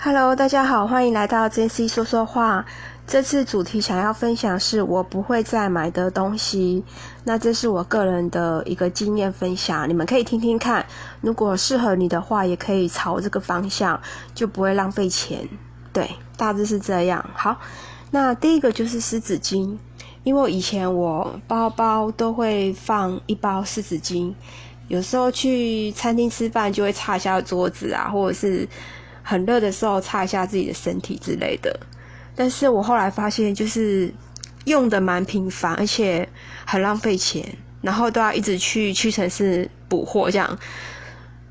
[0.00, 2.64] Hello，大家好，欢迎来到 JC 说说话。
[3.04, 6.84] 这次主题想要分享是我不会再买的东西。
[7.24, 10.86] 那这是我个人的一个经验分享，你们可以听听看。
[11.20, 14.00] 如果适合你的话，也可以朝这个方向，
[14.32, 15.48] 就不会浪费钱。
[15.92, 17.28] 对，大致是这样。
[17.34, 17.58] 好，
[18.12, 19.76] 那第一个就是湿纸巾，
[20.22, 24.32] 因为以前我包包都会放一包湿纸巾，
[24.86, 28.68] 有时候去餐厅吃饭就会擦一下桌子啊，或者是
[29.28, 31.78] 很热的时候擦一下自己的身体之类的。
[32.34, 34.10] 但是我后来发现，就是
[34.64, 36.26] 用的蛮频繁，而且
[36.64, 37.44] 很浪费钱，
[37.82, 40.58] 然后都要一直去屈臣氏补货这样。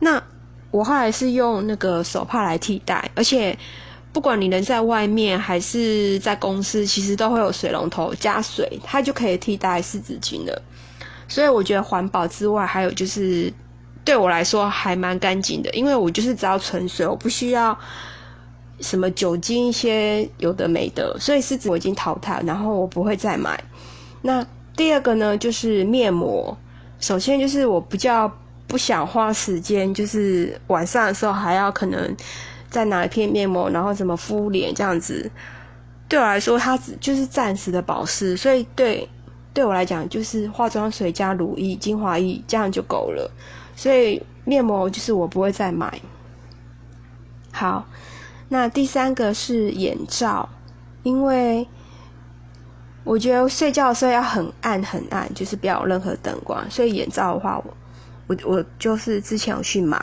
[0.00, 0.22] 那
[0.70, 3.58] 我后来是用那个手帕来替代，而且
[4.12, 10.62] 不管你人在外面还是在公司，其实都会有水龙头加水，它就可以替代湿纸巾了。
[11.26, 13.50] 所以我觉得环保之外，还有就是
[14.04, 17.78] 对我来说还蛮干净的，因为我就是只要纯水，我不需要。
[18.80, 23.62] 什么酒精一些有的没的，所以湿纸我已经淘汰，然后我不会再买。
[24.22, 26.56] 那第二个呢，就是面膜。
[26.98, 28.28] 首先就是我比较
[28.66, 32.16] 不想花时间，就是晚上的时候还要可能
[32.70, 35.30] 再拿一片面膜，然后怎么敷脸这样子。
[36.08, 39.08] 对我来说，它只就是暂时的保湿，所以对
[39.54, 43.30] 对我来讲，就是化妆水加乳液、精华液这样就够了。
[43.82, 46.00] 所以面膜就是我不会再买。
[47.50, 47.84] 好。
[48.48, 50.46] 那第三个是眼罩，
[51.02, 51.66] 因为
[53.02, 57.74] 我觉得睡觉的时候要很暗很暗，就是不要有任何灯光，所以眼罩的话，我
[58.28, 59.98] 我我就是之前有去买，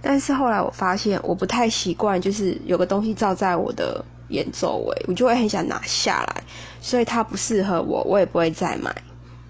[0.00, 6.42] 但是后来我发现我不太习惯，就是有个东西罩在我的眼周围，我就会很想拿下来，
[6.80, 8.92] 所以它不适合我，我也不会再买。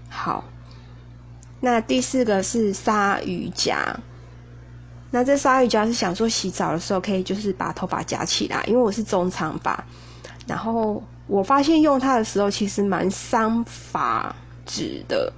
[0.09, 0.43] 好，
[1.63, 3.97] 那第四个是鲨鱼夹。
[5.11, 9.81] 那这鲨鱼夹是想说洗澡的时候可以就是把头发夹起来，因为我是中长发，
[10.45, 15.31] 然后我发现用它的时候其实蛮伤发质的，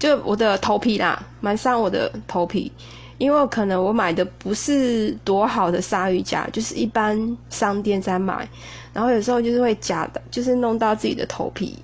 [0.00, 2.72] 就我的头皮啦，蛮伤我的头皮，
[3.18, 8.48] 因为可能我买的不是多好的鲨鱼夹，就是一般商店在买，
[8.92, 11.78] 然后有时候就是会夹的，就是弄到自己的头皮，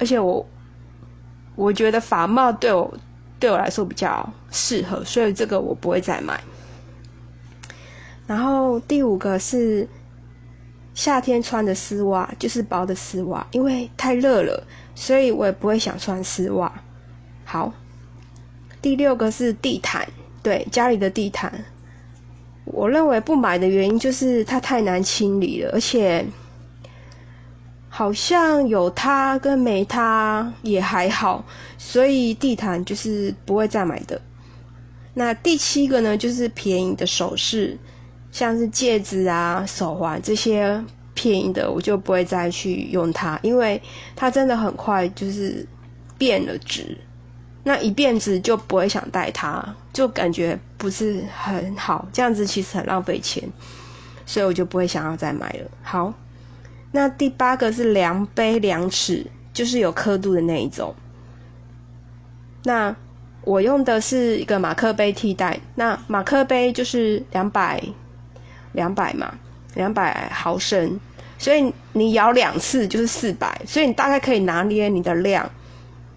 [0.00, 0.44] 而且我
[1.60, 2.92] 我觉得发帽对我。
[3.40, 6.38] 对我来说比较适合，所以这个我不会再买。
[8.26, 9.88] 然后第五个是
[10.92, 14.62] 夏天穿的丝袜，就是薄的丝袜，因为太热了，
[14.94, 16.70] 所以我也不会想穿丝袜。
[17.46, 17.72] 好，
[18.82, 20.06] 第六个是地毯，
[20.42, 21.64] 对家里的地毯，
[22.66, 26.26] 我认为不买的原因就是它太难清理了，而且。
[27.92, 31.44] 好像有它跟没它也还好，
[31.76, 34.18] 所以地毯就是不会再买的。
[35.12, 37.76] 那第七个呢，就是便宜的首饰，
[38.30, 40.82] 像是戒指啊、手环这些
[41.14, 43.82] 便宜的，我就不会再去用它，因为
[44.14, 45.66] 它真的很快就是
[46.16, 46.96] 变了质。
[47.64, 49.62] 那一变质就不会想戴它，
[49.92, 53.42] 就感觉不是很好，这样子其实很浪费钱，
[54.24, 55.68] 所以我就不会想要再买了。
[55.82, 56.14] 好。
[56.92, 60.94] 那第八个是量杯量尺，就是有刻度的那一种。
[62.64, 62.94] 那
[63.42, 67.82] 我用的是一个马克杯替代，那马克杯就是两百
[68.72, 69.32] 两百嘛，
[69.74, 71.00] 两百毫升，
[71.38, 75.48] 所以你舀两次就是四百，所以你大概可以拿捏你的量。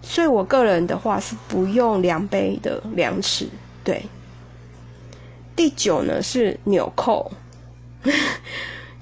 [0.02, 3.48] 所以我个人的话是不用量杯的量尺。
[3.82, 4.04] 对，
[5.56, 7.32] 第九呢是纽扣。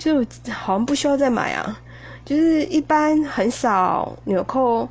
[0.02, 0.16] 就
[0.52, 1.78] 好像不需要再买啊，
[2.24, 4.88] 就是一般很少纽扣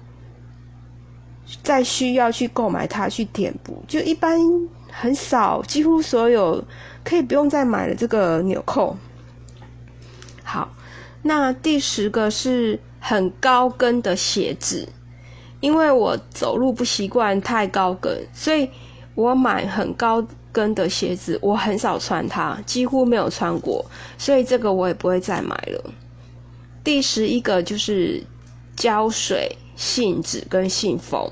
[1.62, 4.40] 再需要去购买它去填补，就一般
[4.90, 6.64] 很少，几乎所有
[7.04, 8.96] 可以不用再买了这个纽扣。
[10.46, 10.72] 好，
[11.24, 14.88] 那第十个是很高跟的鞋子，
[15.60, 18.70] 因为我走路不习惯太高跟，所以
[19.16, 20.26] 我买很高。
[20.52, 23.86] 跟的鞋子我很少穿它，几乎没有穿过，
[24.18, 25.92] 所以这个我也不会再买了。
[26.84, 28.24] 第十一个就是
[28.76, 31.30] 胶水、信纸跟信封。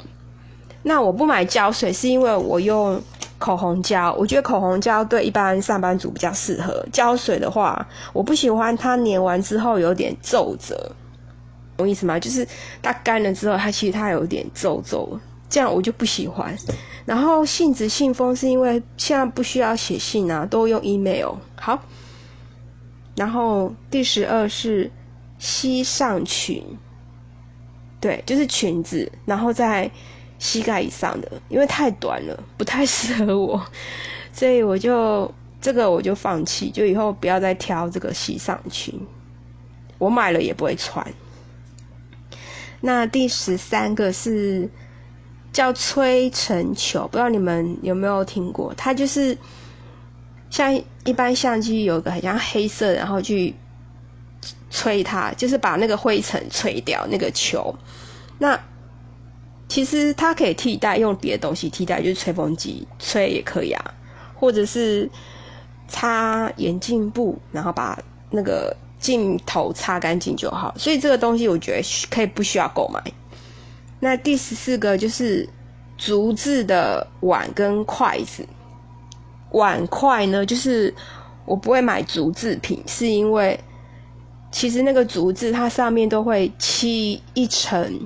[0.83, 3.01] 那我不买胶水是因为我用
[3.37, 6.85] 口红胶，我觉得口红胶对一般上班族比较适合。
[6.93, 10.91] 胶水的话，我不喜欢它粘完之后有点皱褶，
[11.75, 12.17] 懂意思吗？
[12.19, 12.47] 就是
[12.81, 15.19] 它干了之后，它其实它有点皱皱。
[15.49, 16.55] 这样我就不喜欢。
[17.05, 21.35] 然后信纸、信封是因为现在不需要写信啊，都用 email。
[21.55, 21.83] 好。
[23.15, 24.89] 然后第十二是
[25.39, 26.63] 膝上裙，
[27.99, 29.91] 对，就是裙子，然后在
[30.37, 33.61] 膝盖以上的，因为太短了，不太适合我，
[34.31, 35.29] 所以我就
[35.59, 38.97] 这个我就放弃，就以后不要再挑这个西上裙，
[39.97, 41.05] 我买了也不会穿。
[42.79, 44.69] 那第十三个是
[45.51, 48.73] 叫吹尘球，不知道你们有没有听过？
[48.75, 49.37] 它就是
[50.49, 50.73] 像
[51.05, 53.55] 一般相机有个很像黑色，然后去
[54.69, 57.73] 吹它，就是把那个灰尘吹掉那个球。
[58.37, 58.59] 那
[59.67, 63.93] 其实它可以替代用别的东西替代，就是吹风机吹也可以啊，
[64.35, 65.09] 或者是
[65.87, 67.97] 擦眼镜布，然后把
[68.29, 68.75] 那个。
[68.99, 73.01] 镜头擦干净就好，所以这个东西我觉得可以不需要购买。
[73.99, 75.47] 那第十四个就是
[75.97, 78.45] 竹制的碗跟筷子。
[79.51, 80.93] 碗筷呢，就是
[81.45, 83.59] 我不会买竹制品，是因为
[84.51, 87.99] 其实那个竹制它上面都会漆一层，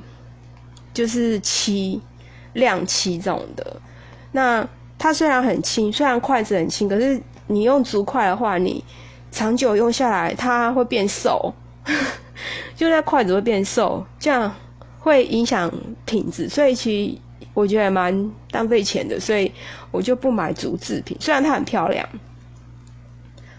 [0.93, 2.01] 就是漆
[2.53, 3.81] 亮漆这种的。
[4.31, 4.67] 那
[4.97, 8.83] 它虽然很轻，虽然筷子很轻，可是你用竹筷的话，你。
[9.35, 11.51] 长久用下来，它会变瘦，
[12.77, 14.53] 就那筷子会变瘦，这样
[15.03, 15.69] 会影响
[16.05, 17.19] 品质，所以其实
[17.53, 19.51] 我觉得蛮浪费钱的，所以
[19.91, 21.17] 我就不买竹制品。
[21.19, 22.07] 虽然它很漂亮，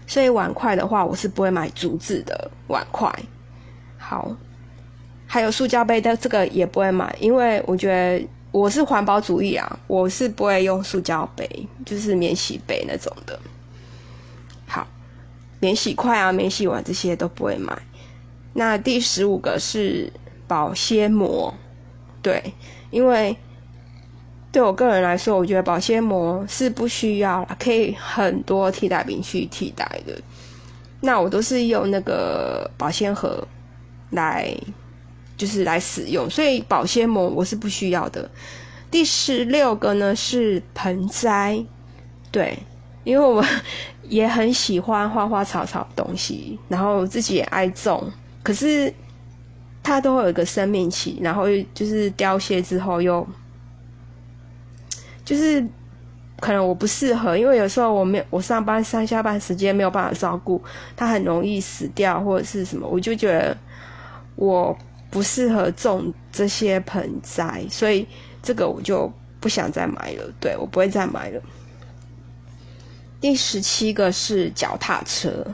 [0.07, 3.13] 所以碗筷的话，我是不会买竹制的碗筷。
[3.95, 4.35] 好，
[5.27, 11.47] 还有塑胶杯的这个也不会买，因为我觉得我是环保主义啊，我是不会用塑胶杯，
[11.85, 13.39] 就是免洗杯那种的。
[14.65, 14.87] 好
[15.59, 17.77] 免洗筷啊，免洗碗这些都不会买。
[18.53, 20.11] 那第十五个是
[20.47, 21.53] 保鲜膜，
[22.21, 22.53] 对，
[22.91, 23.35] 因为
[24.51, 30.17] 对我个人来说，我觉得保鲜膜是不需要了，可以很多替代品去替代的。
[31.01, 33.45] 那我都是用那个保鲜盒
[34.11, 34.55] 来，
[35.37, 38.29] 就是来使用，所以保鲜膜我是不需要的。
[38.89, 41.63] 第十六个呢是盆栽，
[42.31, 42.57] 对。
[43.03, 43.45] 因为我
[44.01, 48.91] 也很喜欢花花草草东西，然后自己也爱种，可是
[49.85, 51.45] 它都会有一个生命期，然后
[51.75, 53.25] 就是凋谢之后又
[55.23, 55.63] 就是
[56.39, 60.59] 可能我不适合，因为有时候我没有我上班上下班时间没有办法照顾，
[60.95, 63.55] 它很容易死掉或者是什么，我就觉得
[64.35, 64.75] 我
[65.11, 68.07] 不适合种这些盆栽，所以
[68.41, 71.39] 这个我就不想再买了，对我不会再买了。
[73.21, 75.45] 第十七个是脚踏车，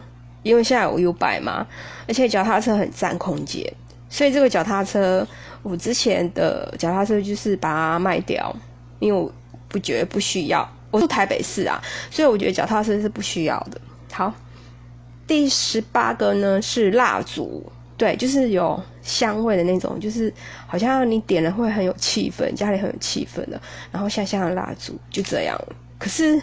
[0.41, 1.67] 因为现在有 U 拜嘛，
[2.07, 3.71] 而且脚踏车很占空间，
[4.11, 5.27] 所以这个脚踏车
[5.63, 8.55] 我之前的脚踏车就是把它卖掉，
[8.99, 9.33] 因为我
[9.67, 10.69] 不觉得不需要。
[10.91, 11.81] 我住台北市啊，
[12.11, 13.81] 所以我觉得脚踏车是不需要的。
[14.11, 14.31] 好，
[15.25, 17.65] 第十八个呢是蜡烛，
[17.97, 20.31] 对，就是有香味的那种，就是
[20.67, 23.59] 好像你点了会很有气氛，家里很有气氛的，
[23.91, 25.59] 然后香香的蜡烛就这样。
[25.97, 26.39] 可是。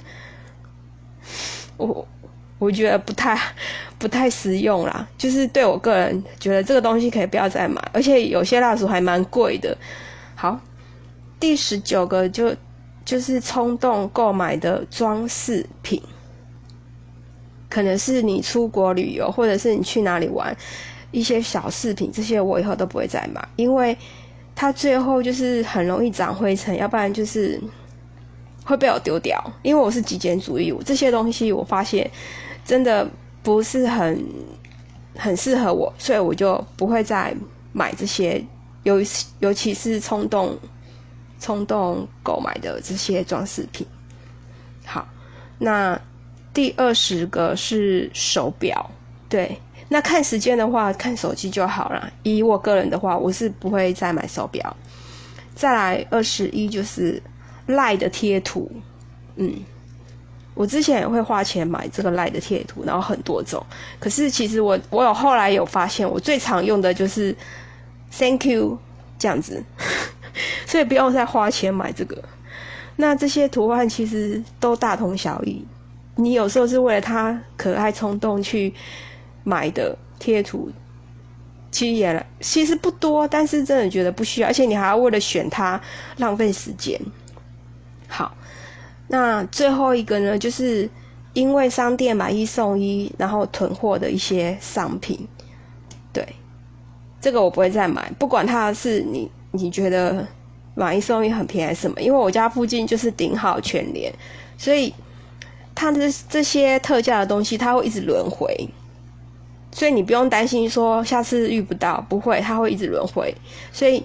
[1.77, 2.05] 我
[2.59, 3.39] 我觉得不太
[3.99, 9.77] 不太实用啦，就是对我个人觉得这个东西可以不要再买，而且有些蜡烛还蛮贵的。
[10.35, 10.61] 好，
[11.39, 12.53] 第十九个就
[13.05, 16.03] 就是冲动购买的装饰品，
[17.69, 20.57] 可能是你出国旅游或者是你去哪里玩
[21.13, 23.97] 一些小饰品，这些我以后都不会再买，因为
[24.57, 27.61] 它最后就是很容易长灰尘，要不然就是。
[28.69, 32.09] 会被我丢掉，因为我是极简主义，这些东西我发现
[32.67, 33.09] 真的
[33.43, 34.23] 不是很
[35.17, 37.35] 很适合我，所以我就不会再
[37.73, 38.45] 买这些，
[38.83, 38.97] 尤
[39.39, 40.55] 尤其是冲动
[41.41, 43.87] 冲动购买的这些装饰品。
[44.85, 45.09] 好，
[45.57, 45.99] 那
[46.53, 48.91] 第二十个是手表，
[49.31, 49.59] 对，
[49.89, 52.13] 那看时间的话，看手机就好了。
[52.23, 54.77] 以我个人的话，我是不会再买手表。
[55.55, 57.23] 再来二十一就是。
[57.69, 58.71] 赖的贴图，
[59.37, 59.55] 嗯，
[60.55, 63.65] 我之前也会花钱买这个赖的贴图，然后很多种。
[64.01, 67.37] 可是其实我我有后来有发现，我最常用的就是
[68.11, 68.79] Thank you
[69.19, 69.63] 这样子，
[70.67, 72.23] 所以不用再花钱买这个。
[72.97, 75.65] 那这些图案其实都大同小异，
[76.17, 78.73] 你有时候是为了它可爱冲动去
[79.45, 80.69] 买的贴图，
[81.71, 85.81] 其实也其实不多，但是真的觉得不需要，而且你还要为了选它
[86.17, 87.01] 浪费时间。
[88.09, 88.35] 好，
[89.09, 90.89] 那最后一个呢，就是
[91.35, 95.29] 因为商店买一送一，然后囤货的一些商品，
[96.13, 96.27] 对，
[97.21, 100.27] 这个我不会再买，不管它是你你觉得
[100.75, 104.13] 买一送一很便宜还是什么，因为我家附近就是顶好全联，
[104.57, 104.93] 所以
[105.75, 108.69] 它的这些特价的东西，它会一直轮回，
[109.71, 113.33] 所以你不用担心说下次遇不到，不会，它会一直轮回，
[113.71, 114.03] 所以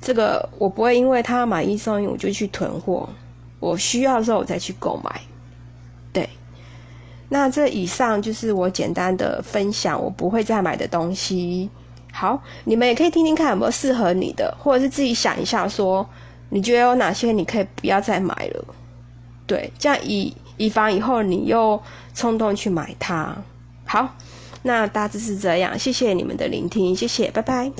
[0.00, 3.08] 这个我不会因为它买一送一，我就去囤货。
[3.64, 5.20] 我需要的时候我再去购买，
[6.12, 6.28] 对。
[7.30, 11.70] 那这以上就是我简单的分享，我不会再买的东西。
[12.12, 16.06] 好，你们也可以听听看有没有适合你的，或者是自己想一下，说
[16.50, 18.64] 你觉得有哪些你可以不要再买了。
[19.46, 21.80] 对，这样以以防以后你又
[22.14, 23.36] 冲动去买它。
[23.84, 24.14] 好，
[24.62, 27.72] 那大致是这样，谢谢你们的聆听，谢谢，拜拜。